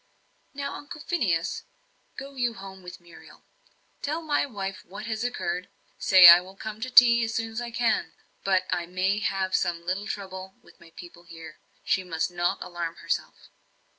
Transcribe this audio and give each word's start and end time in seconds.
"Now, 0.55 0.73
Uncle 0.73 0.99
Phineas, 1.01 1.61
go 2.17 2.33
you 2.33 2.55
home 2.55 2.81
with 2.81 2.99
Muriel. 2.99 3.43
Tell 4.01 4.23
my 4.23 4.47
wife 4.47 4.83
what 4.83 5.05
has 5.05 5.23
occurred 5.23 5.69
say, 5.99 6.27
I 6.27 6.41
will 6.41 6.55
come 6.55 6.81
to 6.81 6.89
tea 6.89 7.23
as 7.23 7.35
soon 7.35 7.51
as 7.51 7.61
I 7.61 7.69
can. 7.69 8.13
But 8.43 8.63
I 8.71 8.87
may 8.87 9.19
have 9.19 9.53
some 9.55 9.85
little 9.85 10.07
trouble 10.07 10.55
with 10.63 10.79
my 10.79 10.89
people 10.95 11.21
here. 11.25 11.59
She 11.83 12.03
must 12.03 12.31
not 12.31 12.63
alarm 12.63 12.95
herself." 12.95 13.49